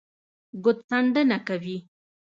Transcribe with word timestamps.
ګوتڅنډنه 0.63 1.37
کوي 1.47 1.77